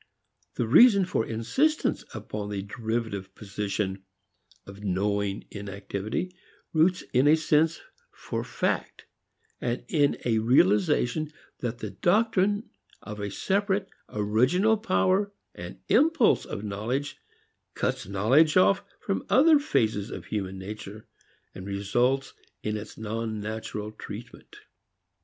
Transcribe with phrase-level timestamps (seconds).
[0.55, 4.01] The reason for insistence upon the derivative position
[4.65, 6.35] of knowing in activity,
[6.73, 7.79] roots in a sense
[8.11, 9.05] for fact,
[9.59, 12.67] and in a realization that the doctrine
[13.03, 17.19] of a separate original power and impulse of knowledge
[17.75, 21.05] cuts knowledge off from other phases of human nature,
[21.53, 22.33] and results
[22.63, 24.57] in its non natural treatment.